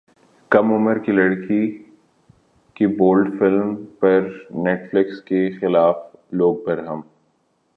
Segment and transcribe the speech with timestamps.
[0.51, 1.65] کم عمر لڑکی
[2.75, 4.27] کی بولڈ فلم پر
[4.55, 5.95] نیٹ فلیکس کے خلاف
[6.31, 7.01] لوگ برہم